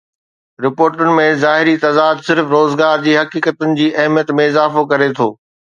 [0.63, 5.33] رپورٽن ۾ ظاهري تضاد صرف روزگار جي حقيقتن جي اهميت ۾ اضافو ڪري ٿو